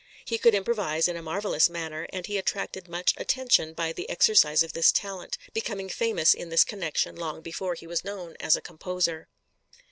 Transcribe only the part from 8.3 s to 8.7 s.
as a